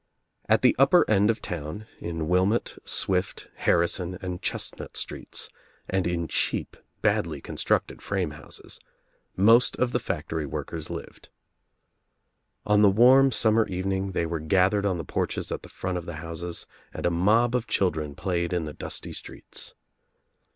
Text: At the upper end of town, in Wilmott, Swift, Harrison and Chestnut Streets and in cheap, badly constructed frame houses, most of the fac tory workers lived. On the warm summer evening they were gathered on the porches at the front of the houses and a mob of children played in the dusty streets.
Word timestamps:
At 0.49 0.63
the 0.63 0.75
upper 0.79 1.07
end 1.07 1.29
of 1.29 1.43
town, 1.43 1.85
in 1.99 2.27
Wilmott, 2.27 2.79
Swift, 2.85 3.49
Harrison 3.57 4.17
and 4.19 4.41
Chestnut 4.41 4.97
Streets 4.97 5.47
and 5.87 6.07
in 6.07 6.27
cheap, 6.27 6.75
badly 7.03 7.39
constructed 7.39 8.01
frame 8.01 8.31
houses, 8.31 8.79
most 9.35 9.75
of 9.75 9.91
the 9.91 9.99
fac 9.99 10.27
tory 10.29 10.47
workers 10.47 10.89
lived. 10.89 11.29
On 12.65 12.81
the 12.81 12.89
warm 12.89 13.31
summer 13.31 13.67
evening 13.67 14.13
they 14.13 14.25
were 14.25 14.39
gathered 14.39 14.87
on 14.87 14.97
the 14.97 15.03
porches 15.05 15.51
at 15.51 15.61
the 15.61 15.69
front 15.69 15.99
of 15.99 16.07
the 16.07 16.15
houses 16.15 16.65
and 16.91 17.05
a 17.05 17.11
mob 17.11 17.53
of 17.53 17.67
children 17.67 18.15
played 18.15 18.53
in 18.53 18.65
the 18.65 18.73
dusty 18.73 19.13
streets. 19.13 19.75